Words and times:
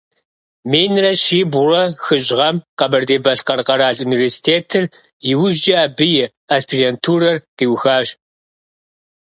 Минрэ 0.71 1.11
щибгъурэ 1.23 1.83
хыщӏ 2.03 2.31
гъэм 2.37 2.57
Къэбэрдей-Балъкъэр 2.77 3.61
къэрал 3.67 3.97
университетыр, 4.07 4.83
иужькӀэ 5.31 5.75
абы 5.85 6.05
и 6.23 6.31
аспирантурэр 6.55 7.37
къиухащ. 7.57 8.07